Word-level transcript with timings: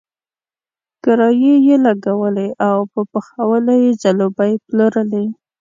کرایي 1.03 1.53
یې 1.67 1.75
لګولی 1.85 2.49
او 2.67 2.77
په 2.91 3.01
پخولو 3.11 3.73
یې 3.83 3.91
ځلوبۍ 4.01 4.53
پلورلې. 4.65 5.25